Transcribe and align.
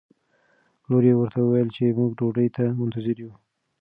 لور 0.89 1.03
یې 1.09 1.13
ورته 1.17 1.39
وویل 1.41 1.69
چې 1.75 1.95
موږ 1.97 2.11
ډوډۍ 2.17 2.47
ته 2.55 2.63
منتظره 2.79 3.13
یو. 3.21 3.31